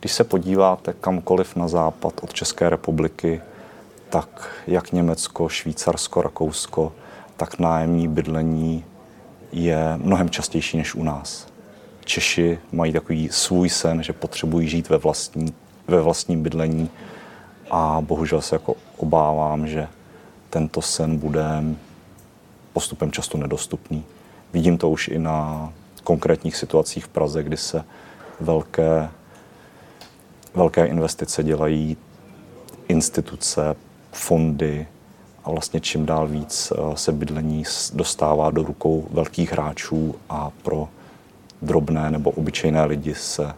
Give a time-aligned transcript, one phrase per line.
[0.00, 3.40] Když se podíváte kamkoliv na západ od České republiky,
[4.10, 6.92] tak jak Německo, Švýcarsko, Rakousko,
[7.36, 8.84] tak nájemní bydlení
[9.52, 11.46] je mnohem častější než u nás.
[12.04, 15.54] Češi mají takový svůj sen, že potřebují žít ve, vlastní,
[15.88, 16.90] ve vlastním bydlení
[17.70, 19.88] a bohužel se jako obávám, že
[20.50, 21.64] tento sen bude
[22.72, 24.04] postupem často nedostupný.
[24.52, 25.72] Vidím to už i na
[26.04, 27.84] konkrétních situacích v Praze, kdy se
[28.40, 29.08] velké,
[30.54, 31.96] velké investice dělají
[32.88, 33.76] instituce,
[34.12, 34.86] fondy
[35.44, 40.88] a vlastně čím dál víc eh, se bydlení dostává do rukou velkých hráčů a pro
[41.62, 43.52] drobné nebo obyčejné lidi se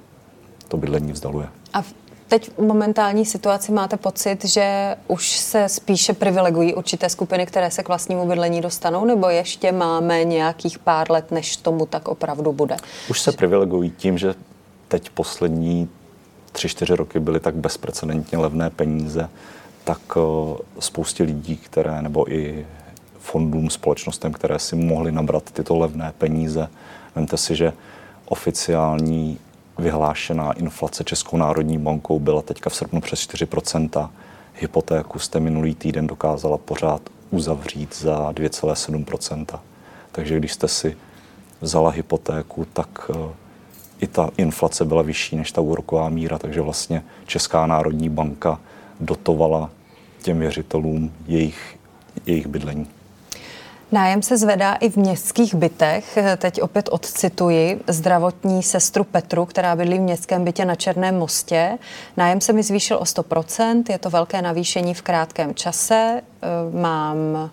[0.69, 1.49] to bydlení vzdaluje.
[1.73, 1.83] A
[2.29, 7.83] teď v momentální situaci máte pocit, že už se spíše privilegují určité skupiny, které se
[7.83, 12.77] k vlastnímu bydlení dostanou, nebo ještě máme nějakých pár let, než tomu tak opravdu bude?
[13.11, 14.35] Už se privilegují tím, že
[14.89, 15.89] teď poslední
[16.53, 19.29] tři, čtyři roky byly tak bezprecedentně levné peníze,
[19.85, 20.21] tak eh,
[20.79, 22.67] spoustě lidí, které, nebo i
[23.19, 26.69] fondům, společnostem, které si mohly nabrat tyto levné peníze.
[27.17, 27.73] Vemte si, že
[28.27, 29.39] oficiální
[29.79, 34.09] vyhlášená inflace Českou národní bankou byla teďka v srpnu přes 4%
[34.55, 39.59] Hypotéku jste minulý týden dokázala pořád uzavřít za 2,7%
[40.13, 40.97] Takže když jste si
[41.61, 43.35] vzala hypotéku, tak eh,
[44.01, 48.61] i ta inflace byla vyšší než ta úroková míra, takže vlastně Česká národní banka
[49.01, 49.71] dotovala
[50.23, 51.79] těm věřitelům jejich,
[52.27, 52.87] jejich bydlení.
[53.93, 56.19] Nájem se zvedá i v městských bytech.
[56.37, 61.79] Teď opět odcituji zdravotní sestru Petru, která bydlí v městském bytě na Černém mostě.
[62.17, 66.23] Nájem se mi zvýšil o 100%, je to velké navýšení v krátkém čase.
[66.81, 67.51] Mám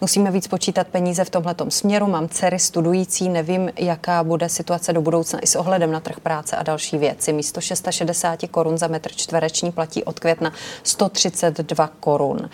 [0.00, 2.06] Musíme víc počítat peníze v tomhle směru.
[2.06, 6.56] Mám dcery studující, nevím, jaká bude situace do budoucna i s ohledem na trh práce
[6.56, 7.32] a další věci.
[7.32, 12.50] Místo 660 korun za metr čtvereční platí od května 132 korun.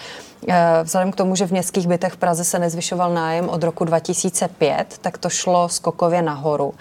[0.48, 3.84] Eh, vzhledem k tomu, že v městských bytech v Praze se nezvyšoval nájem od roku
[3.84, 6.74] 2005, tak to šlo skokově nahoru.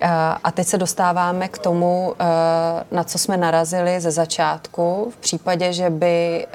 [0.00, 0.08] Eh,
[0.44, 2.24] a teď se dostáváme k tomu, eh,
[2.90, 5.12] na co jsme narazili ze začátku.
[5.14, 6.46] V případě, že by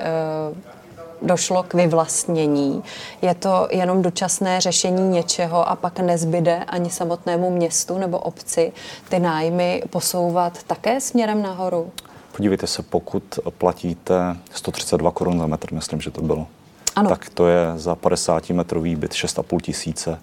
[1.22, 2.84] došlo k vyvlastnění.
[3.22, 8.72] Je to jenom dočasné řešení něčeho a pak nezbyde ani samotnému městu nebo obci
[9.10, 11.92] ty nájmy posouvat také směrem nahoru?
[12.36, 13.24] Podívejte se, pokud
[13.58, 16.48] platíte 132 korun za metr, myslím, že to bylo,
[16.96, 17.10] ano.
[17.10, 20.20] tak to je za 50 metrový byt 6,5 tisíce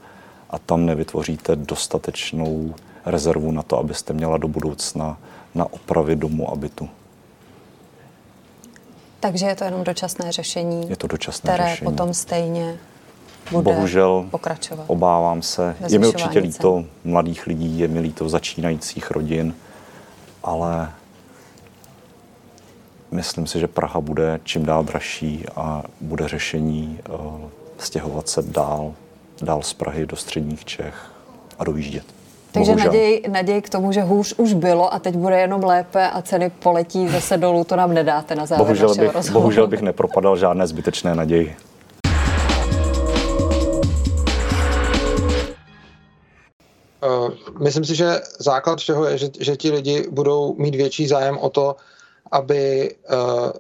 [0.51, 2.75] a tam nevytvoříte dostatečnou
[3.07, 5.19] rezervu na to, abyste měla do budoucna
[5.55, 6.89] na opravy domu a bytu.
[9.21, 11.91] Takže je to jenom dočasné řešení, je to dočasné které řešení.
[11.91, 12.79] potom stejně
[13.51, 14.85] bude Bohužel pokračovat.
[14.87, 15.77] obávám se.
[15.89, 19.55] Je mi určitě líto mladých lidí, je mi líto začínajících rodin,
[20.43, 20.93] ale
[23.11, 27.41] myslím si, že Praha bude čím dál dražší a bude řešení uh,
[27.79, 28.95] stěhovat se dál,
[29.43, 31.11] dál z Prahy do středních Čech
[31.59, 32.20] a dojíždět.
[32.53, 36.23] Takže naději, naději k tomu, že hůř už bylo a teď bude jenom lépe a
[36.23, 39.43] ceny poletí zase dolů, to nám nedáte na závěr bohužel bych, rozhovoru.
[39.43, 41.57] Bohužel bych nepropadal žádné zbytečné naději.
[47.03, 47.31] Uh,
[47.63, 51.51] myslím si, že základ všeho je, že, že ti lidi budou mít větší zájem o
[51.51, 51.77] to,
[52.33, 53.17] aby uh,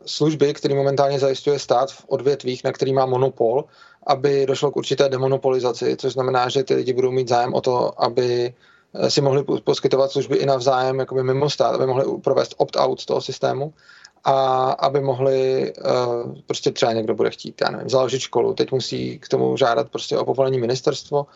[0.07, 3.65] služby, které momentálně zajišťuje stát v odvětvích, na který má monopol,
[4.07, 8.03] aby došlo k určité demonopolizaci, což znamená, že ty lidi budou mít zájem o to,
[8.05, 8.70] aby Eh,
[9.09, 13.21] si mohli poskytovat služby i navzájem jakoby mimo stát, aby mohli provést opt-out z toho
[13.21, 13.73] systému
[14.25, 19.19] a aby mohli uh, prostě třeba někdo bude chtít, já nevím, založit školu, teď musí
[19.19, 21.27] k tomu žádat prostě o povolení ministerstvo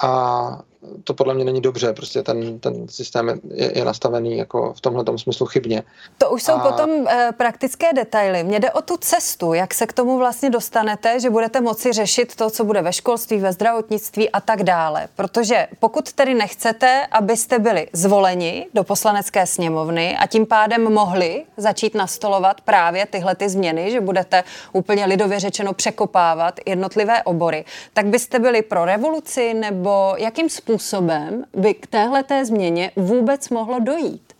[0.00, 0.62] a
[1.04, 5.04] to podle mě není dobře, prostě ten, ten systém je, je nastavený jako v tomhle
[5.16, 5.82] smyslu chybně.
[6.18, 6.58] To už jsou a...
[6.58, 8.44] potom e, praktické detaily.
[8.44, 12.36] Mně jde o tu cestu, jak se k tomu vlastně dostanete, že budete moci řešit
[12.36, 15.08] to, co bude ve školství, ve zdravotnictví a tak dále.
[15.16, 21.94] Protože pokud tedy nechcete, abyste byli zvoleni do poslanecké sněmovny a tím pádem mohli začít
[21.94, 28.38] nastolovat právě tyhle ty změny, že budete úplně lidově řečeno překopávat jednotlivé obory, tak byste
[28.38, 34.32] byli pro revoluci nebo jakým způsobem způsobem by k téhle té změně vůbec mohlo dojít?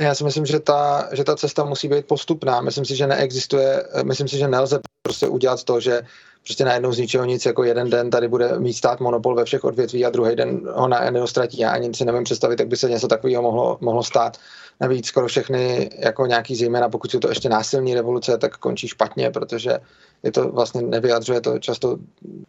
[0.00, 2.60] Já si myslím, že ta, že ta cesta musí být postupná.
[2.60, 6.02] Myslím si, že neexistuje, myslím si, že nelze prostě udělat to, že
[6.44, 9.64] prostě najednou z ničeho nic, jako jeden den tady bude mít stát monopol ve všech
[9.64, 11.58] odvětví a druhý den ho najednou ztratí.
[11.58, 14.36] Já ani si nevím představit, jak by se něco takového mohlo, mohlo stát.
[14.80, 19.30] Navíc skoro všechny, jako nějaký zejména, pokud jsou to ještě násilní revoluce, tak končí špatně,
[19.30, 19.78] protože
[20.22, 21.98] je to vlastně nevyjadřuje to často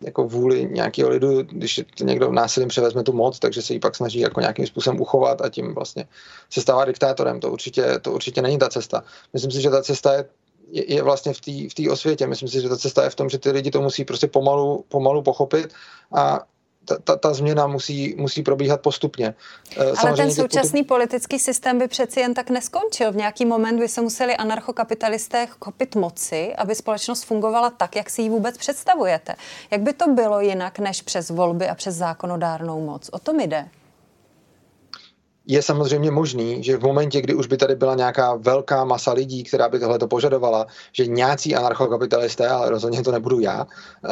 [0.01, 4.19] jako vůli nějakého lidu, když někdo násilím převezme tu moc, takže se ji pak snaží
[4.19, 6.07] jako nějakým způsobem uchovat a tím vlastně
[6.49, 7.39] se stává diktátorem.
[7.39, 9.03] To určitě, to určitě není ta cesta.
[9.33, 10.25] Myslím si, že ta cesta je
[10.71, 12.27] je, je vlastně v té v osvětě.
[12.27, 14.85] Myslím si, že ta cesta je v tom, že ty lidi to musí prostě pomalu,
[14.87, 15.73] pomalu pochopit
[16.15, 16.45] a
[16.85, 19.35] ta, ta, ta změna musí, musí probíhat postupně.
[19.77, 23.11] Eh, Ale Samozřejmě ten současný politický systém by přeci jen tak neskončil.
[23.11, 28.21] V nějaký moment by se museli anarchokapitalisté chopit moci, aby společnost fungovala tak, jak si
[28.21, 29.35] ji vůbec představujete.
[29.71, 33.09] Jak by to bylo jinak než přes volby a přes zákonodárnou moc?
[33.13, 33.69] O tom jde
[35.47, 39.43] je samozřejmě možný, že v momentě, kdy už by tady byla nějaká velká masa lidí,
[39.43, 43.67] která by tohle to požadovala, že nějací anarchokapitalisté, ale rozhodně to nebudu já,
[44.05, 44.09] eh,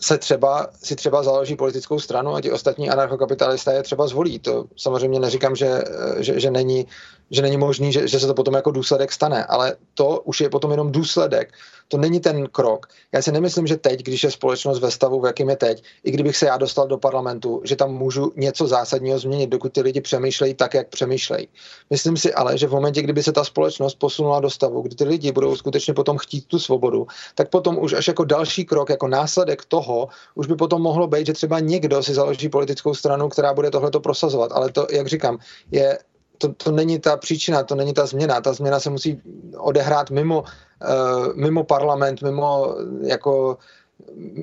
[0.00, 4.38] se třeba, si třeba založí politickou stranu a ti ostatní anarchokapitalisté je třeba zvolí.
[4.38, 6.86] To samozřejmě neříkám, že, eh, že, že není
[7.30, 10.50] že není možný, že, že se to potom jako důsledek stane, ale to už je
[10.50, 11.52] potom jenom důsledek.
[11.88, 12.86] To není ten krok.
[13.12, 16.10] Já si nemyslím, že teď, když je společnost ve stavu, v jakém je teď, i
[16.10, 20.00] kdybych se já dostal do parlamentu, že tam můžu něco zásadního změnit, dokud ty lidi
[20.00, 21.48] přemýšlejí tak, jak přemýšlejí.
[21.90, 25.04] Myslím si ale, že v momentě, kdyby se ta společnost posunula do stavu, kdy ty
[25.04, 29.08] lidi budou skutečně potom chtít tu svobodu, tak potom už až jako další krok, jako
[29.08, 33.54] následek toho, už by potom mohlo být, že třeba někdo si založí politickou stranu, která
[33.54, 34.52] bude tohleto prosazovat.
[34.52, 35.38] Ale to, jak říkám,
[35.70, 35.98] je
[36.38, 38.40] to, to není ta příčina, to není ta změna.
[38.40, 39.20] Ta změna se musí
[39.56, 43.58] odehrát mimo, uh, mimo parlament, mimo jako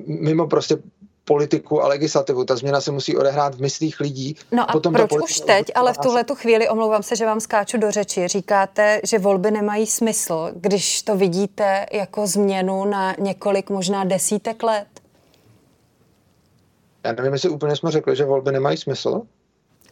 [0.05, 0.77] mimo prostě
[1.25, 2.45] politiku a legislativu.
[2.45, 4.35] Ta změna se musí odehrát v myslích lidí.
[4.51, 7.39] No a potom proč už teď, ale v tuhle tu chvíli, omlouvám se, že vám
[7.39, 13.69] skáču do řeči, říkáte, že volby nemají smysl, když to vidíte jako změnu na několik,
[13.69, 14.87] možná desítek let?
[17.05, 19.21] Já nevím, jestli úplně jsme řekli, že volby nemají smysl.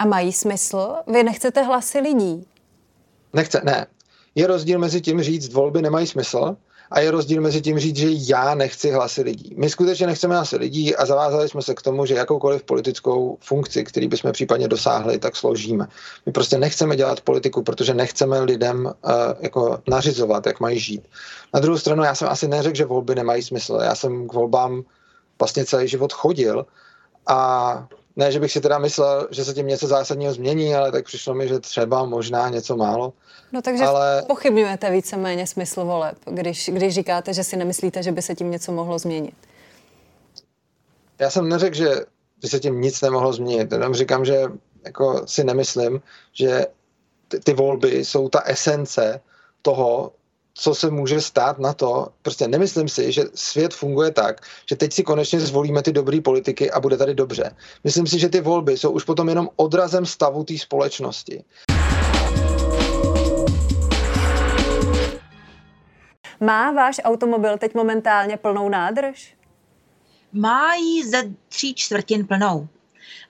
[0.01, 0.95] A mají smysl?
[1.07, 2.47] Vy nechcete hlasy lidí?
[3.33, 3.87] Nechce, ne.
[4.35, 6.55] Je rozdíl mezi tím říct, volby nemají smysl,
[6.91, 9.55] a je rozdíl mezi tím říct, že já nechci hlasy lidí.
[9.57, 13.83] My skutečně nechceme hlasy lidí a zavázali jsme se k tomu, že jakoukoliv politickou funkci,
[13.83, 15.87] který bychom případně dosáhli, tak složíme.
[16.25, 18.91] My prostě nechceme dělat politiku, protože nechceme lidem uh,
[19.39, 21.07] jako nařizovat, jak mají žít.
[21.53, 23.79] Na druhou stranu, já jsem asi neřekl, že volby nemají smysl.
[23.83, 24.83] Já jsem k volbám
[25.39, 26.65] vlastně celý život chodil
[27.27, 31.05] a ne, že bych si teda myslel, že se tím něco zásadního změní, ale tak
[31.05, 33.13] přišlo mi, že třeba možná něco málo.
[33.51, 34.23] No takže ale...
[34.27, 38.71] pochybňujete víceméně smysl voleb, když, když říkáte, že si nemyslíte, že by se tím něco
[38.71, 39.35] mohlo změnit.
[41.19, 41.89] Já jsem neřekl, že
[42.41, 43.71] by se tím nic nemohlo změnit.
[43.71, 44.43] Jenom říkám, že
[44.85, 46.01] jako si nemyslím,
[46.33, 46.65] že
[47.27, 49.21] ty, ty volby jsou ta esence
[49.61, 50.11] toho,
[50.53, 52.07] co se může stát na to.
[52.21, 56.71] Prostě nemyslím si, že svět funguje tak, že teď si konečně zvolíme ty dobrý politiky
[56.71, 57.55] a bude tady dobře.
[57.83, 61.43] Myslím si, že ty volby jsou už potom jenom odrazem stavu té společnosti.
[66.39, 69.35] Má váš automobil teď momentálně plnou nádrž?
[70.33, 72.67] Má ji ze tří čtvrtin plnou.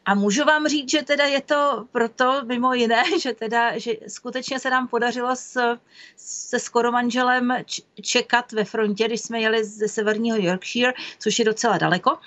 [0.05, 4.59] A můžu vám říct, že teda je to proto mimo jiné, že teda, že skutečně
[4.59, 5.77] se nám podařilo s,
[6.17, 7.53] se skoro manželem
[8.01, 12.17] čekat ve frontě, když jsme jeli ze severního Yorkshire, což je docela daleko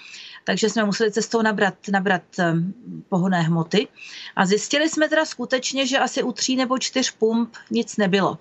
[0.44, 2.22] takže jsme museli cestou nabrat, nabrat
[3.08, 3.88] pohonné hmoty.
[4.36, 8.38] A zjistili jsme teda skutečně, že asi u tří nebo čtyř pump nic nebylo.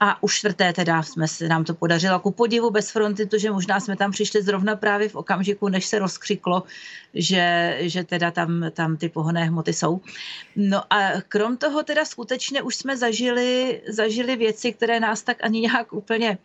[0.00, 3.80] A u čtvrté teda jsme se nám to podařilo ku podivu bez fronty, protože možná
[3.80, 6.62] jsme tam přišli zrovna právě v okamžiku, než se rozkřiklo,
[7.14, 10.00] že, že teda tam, tam ty pohonné hmoty jsou.
[10.56, 15.60] No a krom toho teda skutečně už jsme zažili, zažili věci, které nás tak ani
[15.60, 16.38] nějak úplně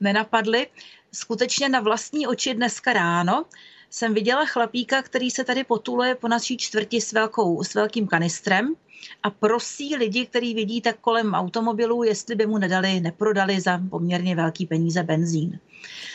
[0.00, 0.66] nenapadly.
[1.12, 3.44] Skutečně na vlastní oči dneska ráno
[3.94, 8.74] jsem viděla chlapíka, který se tady potuluje po naší čtvrti s, velkou, s velkým kanistrem
[9.22, 14.36] a prosí lidi, který vidí tak kolem automobilů, jestli by mu nedali, neprodali za poměrně
[14.36, 15.58] velký peníze benzín.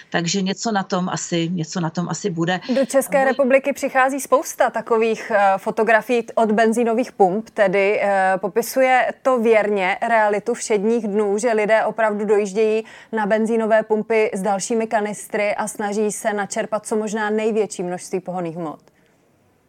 [0.10, 2.60] Takže něco na tom asi, něco na tom asi bude.
[2.76, 9.40] Do České republiky přichází spousta takových eh, fotografií od benzínových pump, tedy eh, popisuje to
[9.40, 15.68] věrně realitu všedních dnů, že lidé opravdu dojíždějí na benzínové pumpy s dalšími kanistry a
[15.68, 18.80] snaží se načerpat co možná největší množství pohoných hmot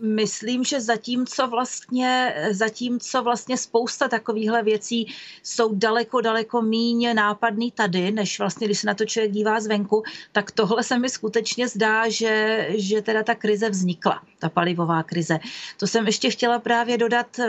[0.00, 8.10] myslím, že zatímco vlastně, zatímco vlastně spousta takovýchhle věcí jsou daleko, daleko míň nápadný tady,
[8.10, 10.02] než vlastně, když se na to člověk dívá zvenku,
[10.32, 15.38] tak tohle se mi skutečně zdá, že, že teda ta krize vznikla, ta palivová krize.
[15.76, 17.40] To jsem ještě chtěla právě dodat,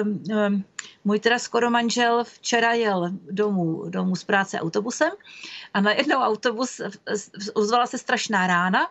[1.04, 5.12] můj teda skoro manžel včera jel domů, domů z práce autobusem
[5.74, 6.82] a najednou autobus,
[7.54, 8.88] ozvala se strašná rána,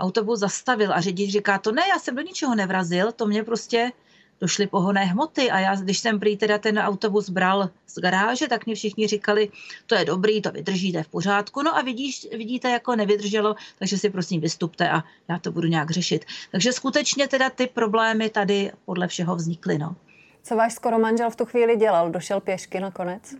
[0.00, 3.92] autobus zastavil a řidič říká, to ne, já jsem do ničeho nevrazil, to mě prostě
[4.40, 8.66] došly pohonné hmoty a já, když jsem prý teda ten autobus bral z garáže, tak
[8.66, 9.48] mě všichni říkali,
[9.86, 14.10] to je dobrý, to vydržíte v pořádku, no a vidíš, vidíte, jako nevydrželo, takže si
[14.10, 16.24] prosím vystupte a já to budu nějak řešit.
[16.52, 19.96] Takže skutečně teda ty problémy tady podle všeho vznikly, no.
[20.42, 22.10] Co váš skoro manžel v tu chvíli dělal?
[22.10, 23.34] Došel pěšky nakonec?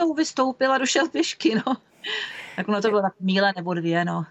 [0.00, 1.76] No, vystoupil a došel pěšky, no.
[2.56, 4.24] Tak ono to bylo tak míle nebo dvě, no.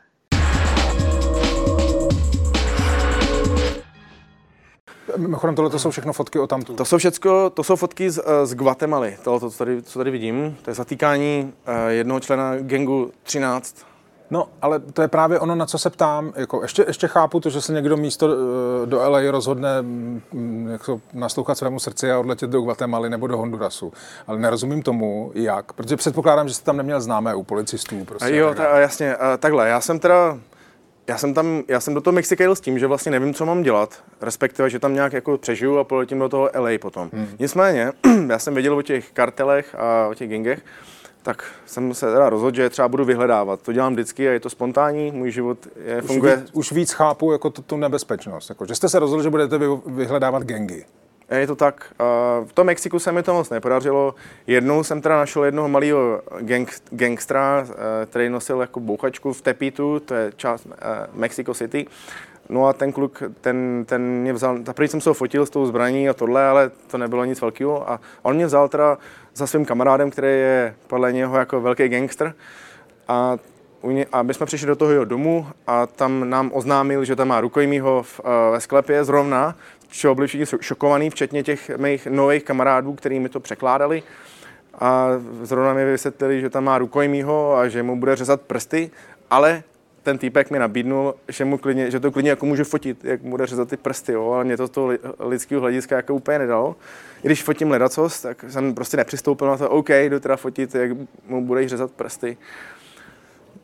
[5.18, 6.74] Mimochodem, tohle to jsou všechno fotky o tamtu.
[6.74, 10.58] To jsou všechno, to jsou fotky z, z Guatemaly, tohle, co tady, co tady vidím.
[10.62, 13.76] To je zatýkání uh, jednoho člena gengu 13.
[14.30, 16.34] No, ale to je právě ono, na co se ptám.
[16.36, 18.34] Jako, ještě, ještě chápu to, že se někdo místo uh,
[18.86, 19.70] do LA rozhodne
[20.72, 23.94] jak to, naslouchat svému srdci a odletět do Guatemaly nebo do Hondurasu.
[24.28, 28.06] Ale nerozumím tomu, jak, protože předpokládám, že jste tam neměl známé u policistů.
[28.06, 29.70] Prostě, jo, ta, jasně, takhle.
[29.70, 30.38] Já jsem teda
[31.08, 33.46] já jsem tam, já jsem do toho Mexika jel s tím, že vlastně nevím, co
[33.46, 37.10] mám dělat, respektive, že tam nějak jako přežiju a poletím do toho LA potom.
[37.14, 37.28] Hmm.
[37.40, 37.92] Nicméně,
[38.28, 40.60] já jsem věděl o těch kartelech a o těch gengech,
[41.24, 43.62] tak jsem se teda rozhodl, že třeba budu vyhledávat.
[43.62, 46.36] To dělám vždycky a je to spontánní, můj život je, už funguje.
[46.36, 49.58] Víc, už víc chápu jako tu, tu nebezpečnost, jako, že jste se rozhodli, že budete
[49.58, 50.86] vy, vyhledávat gengy.
[51.32, 51.94] Je to tak.
[52.46, 54.16] V tom Mexiku se mi to moc nepodařilo.
[54.48, 60.00] Jednou jsem teda našel jednoho malého gang, gangstra, eh, který nosil jako bouchačku v Tepitu,
[60.00, 61.88] to je část eh, Mexico City.
[62.50, 65.66] No a ten kluk, ten, ten mě vzal, první jsem se ho fotil s tou
[65.66, 67.90] zbraní a tohle, ale to nebylo nic velkého.
[67.90, 68.98] A on mě vzal teda
[69.34, 72.34] za svým kamarádem, který je podle něho jako velký gangster.
[73.08, 73.38] A
[74.12, 77.42] a my jsme přišli do toho jeho domu a tam nám oznámil, že tam má
[77.42, 79.56] rukojmího v, uh, ve sklepě zrovna,
[79.90, 84.04] čeho byli všichni šokovaní, včetně těch mých nových kamarádů, kteří mi to překládali.
[84.80, 85.10] A
[85.42, 88.92] zrovna mi vysvětlili, že tam má rukojmího a že mu bude řezat prsty,
[89.30, 89.64] ale
[90.04, 93.30] ten týpek mi nabídnul, že, mu klidně, že to klidně jako může fotit, jak mu
[93.30, 96.76] bude řezat ty prsty, jo, ale mě to z toho lidského hlediska jako úplně nedalo.
[97.24, 100.92] I když fotím ledacos, tak jsem prostě nepřistoupil na to, OK, jdu teda fotit, jak
[101.28, 102.38] mu budeš řezat prsty.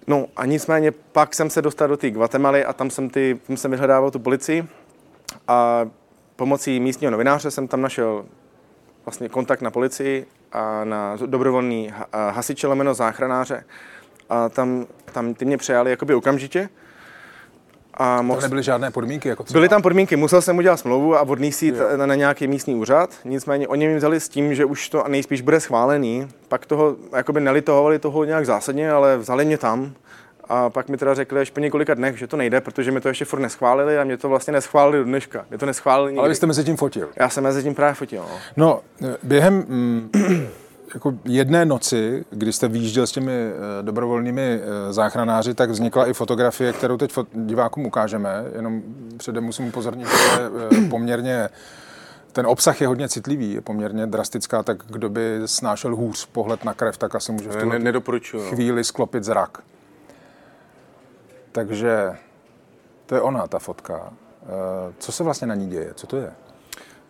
[0.08, 3.58] No a nicméně pak jsem se dostal do té Guatemaly a tam jsem, ty, tam
[3.58, 4.66] jsem vyhledával tu policii
[5.48, 5.86] a
[6.42, 8.26] pomocí místního novináře jsem tam našel
[9.06, 11.94] vlastně kontakt na policii a na dobrovolný
[12.30, 13.64] hasiče lomeno záchranáře
[14.30, 16.70] a tam, tam ty mě přejali jakoby okamžitě.
[17.94, 18.40] A mohl...
[18.40, 19.30] To nebyly žádné podmínky?
[19.30, 23.10] Jako Byly tam podmínky, musel jsem udělat smlouvu a odnísit na, na nějaký místní úřad.
[23.26, 26.28] Nicméně oni mi vzali s tím, že už to nejspíš bude schválený.
[26.48, 29.94] Pak toho jakoby nelitohovali toho nějak zásadně, ale vzali mě tam.
[30.50, 33.08] A pak mi teda řekli až po několika dnech, že to nejde, protože mi to
[33.08, 35.46] ještě furt neschválili a mě to vlastně neschválili do dneška.
[35.50, 36.20] Mě to neschválili nikdy.
[36.20, 37.10] Ale vy jste mezi tím fotil.
[37.16, 38.24] Já jsem mezi tím právě fotil.
[38.58, 40.10] No, no během mm,
[40.94, 46.14] jako jedné noci, kdy jste výjížděl s těmi uh, dobrovolnými uh, záchranáři, tak vznikla i
[46.14, 48.46] fotografie, kterou teď fot- divákům ukážeme.
[48.56, 48.82] Jenom
[49.18, 51.50] předem musím upozornit, že je uh, poměrně
[52.32, 56.74] ten obsah je hodně citlivý, je poměrně drastická, tak kdo by snášel hůř pohled na
[56.74, 58.02] krev, tak asi může v ne,
[58.50, 59.58] chvíli sklopit zrak.
[61.52, 62.18] Takže
[63.06, 64.14] to je ona, ta fotka.
[64.98, 65.94] Co se vlastně na ní děje?
[65.94, 66.34] Co to je?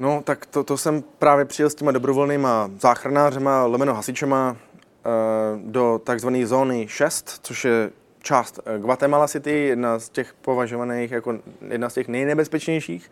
[0.01, 5.09] No, tak to, to jsem právě přijel s těma dobrovolnýma záchranářema, lomeno hasičema eh,
[5.63, 7.89] do takzvané zóny 6, což je
[8.21, 13.11] část eh, Guatemala City, jedna z těch považovaných jako jedna z těch nejnebezpečnějších.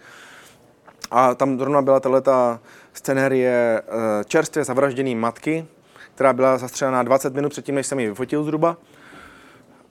[1.12, 2.60] A tam zrovna byla tato
[2.94, 5.66] scenérie eh, čerstvě zavražděné matky,
[6.16, 8.78] která byla zastřelená 20 minut předtím, než jsem ji vyfotil zhruba.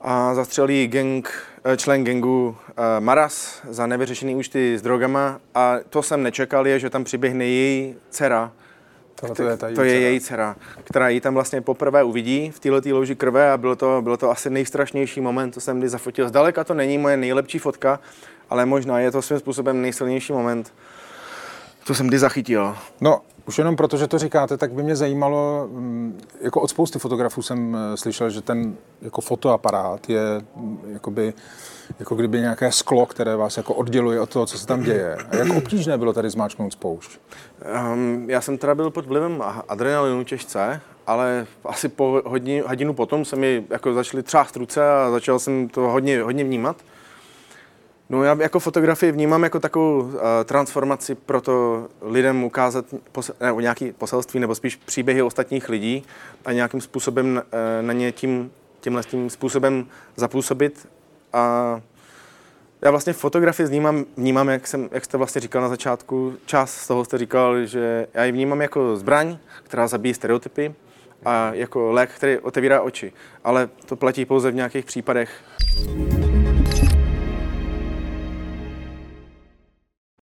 [0.01, 1.33] A zastřelí gang,
[1.77, 2.57] člen gengu
[3.01, 7.95] Maras za nevyřešený účty s drogama a to jsem nečekal, je, že tam přiběhne její
[8.11, 8.53] dcera,
[9.15, 12.61] to, to, je, ta to je její dcera, která ji tam vlastně poprvé uvidí v
[12.61, 16.29] této louži krve a bylo to, bylo to asi nejstrašnější moment, co jsem kdy zafotil.
[16.29, 18.01] Zdaleka to není moje nejlepší fotka,
[18.51, 20.75] ale možná je to svým způsobem nejsilnější moment,
[21.85, 22.77] co jsem kdy zachytil.
[23.01, 26.99] No, už jenom proto, že to říkáte, tak by mě zajímalo, mm, jako od spousty
[26.99, 30.21] fotografů jsem eh, slyšel, že ten jako fotoaparát je
[30.57, 31.35] mm, jakoby,
[31.99, 35.17] jako kdyby nějaké sklo, které vás jako odděluje od toho, co se tam děje.
[35.31, 37.19] A jak obtížné bylo tady zmáčknout spoušť?
[37.93, 43.25] Um, já jsem teda byl pod vlivem adrenalinu těžce, ale asi po hodinu, hodinu potom
[43.25, 46.77] se mi jako začaly třást ruce a začal jsem to hodně, hodně vnímat.
[48.11, 50.13] No já jako fotografii vnímám jako takovou uh,
[50.45, 52.85] transformaci pro to lidem ukázat
[53.15, 56.05] pos- ne, nějaké poselství nebo spíš příběhy ostatních lidí
[56.45, 58.51] a nějakým způsobem uh, na ně tím,
[58.81, 59.87] tímhle tím způsobem
[60.17, 60.89] zapůsobit.
[61.33, 61.81] A
[62.83, 66.87] já vlastně fotografii vnímám, vnímám jak, jsem, jak jste vlastně říkal na začátku, část z
[66.87, 70.75] toho jste říkal, že já ji vnímám jako zbraň, která zabíjí stereotypy
[71.25, 73.13] a jako lék, který otevírá oči.
[73.45, 75.31] Ale to platí pouze v nějakých případech.